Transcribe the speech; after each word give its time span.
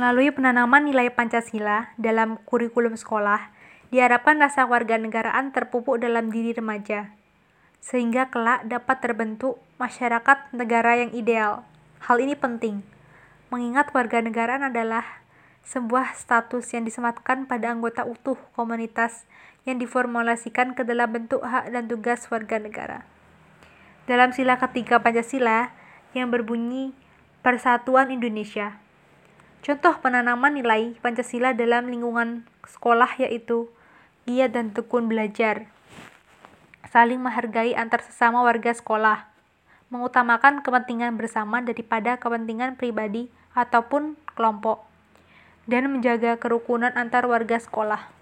Melalui 0.00 0.32
penanaman 0.32 0.88
nilai 0.88 1.12
Pancasila 1.12 1.92
dalam 2.00 2.40
kurikulum 2.48 2.96
sekolah, 2.96 3.52
diharapkan 3.92 4.40
rasa 4.40 4.64
warga 4.64 4.96
negaraan 4.96 5.52
terpupuk 5.52 6.00
dalam 6.00 6.32
diri 6.32 6.56
remaja, 6.56 7.12
sehingga 7.84 8.32
kelak 8.32 8.64
dapat 8.64 8.96
terbentuk 9.04 9.60
masyarakat 9.76 10.56
negara 10.56 11.04
yang 11.04 11.12
ideal. 11.12 11.68
Hal 12.00 12.16
ini 12.16 12.32
penting, 12.32 12.80
mengingat 13.52 13.92
warga 13.92 14.24
negaraan 14.24 14.72
adalah 14.72 15.20
sebuah 15.68 16.16
status 16.16 16.64
yang 16.72 16.88
disematkan 16.88 17.44
pada 17.44 17.68
anggota 17.68 18.08
utuh 18.08 18.40
komunitas 18.56 19.28
yang 19.68 19.76
diformulasikan 19.76 20.72
ke 20.72 20.80
dalam 20.80 21.12
bentuk 21.12 21.44
hak 21.44 21.68
dan 21.76 21.92
tugas 21.92 22.24
warga 22.32 22.56
negara. 22.56 23.04
Dalam 24.08 24.32
sila 24.32 24.56
ketiga 24.56 25.04
Pancasila 25.04 25.76
yang 26.16 26.32
berbunyi 26.32 26.96
Persatuan 27.44 28.08
Indonesia, 28.08 28.80
Contoh 29.60 29.92
penanaman 30.00 30.56
nilai 30.56 30.96
Pancasila 31.04 31.52
dalam 31.52 31.92
lingkungan 31.92 32.48
sekolah 32.64 33.20
yaitu 33.20 33.68
giat 34.24 34.56
dan 34.56 34.72
tekun 34.72 35.04
belajar, 35.04 35.68
saling 36.88 37.20
menghargai 37.20 37.76
antar 37.76 38.00
sesama 38.00 38.40
warga 38.40 38.72
sekolah, 38.72 39.28
mengutamakan 39.92 40.64
kepentingan 40.64 41.18
bersama 41.20 41.60
daripada 41.60 42.16
kepentingan 42.16 42.80
pribadi 42.80 43.28
ataupun 43.52 44.16
kelompok, 44.32 44.86
dan 45.68 45.92
menjaga 45.92 46.40
kerukunan 46.40 46.94
antar 46.96 47.26
warga 47.28 47.60
sekolah. 47.60 48.19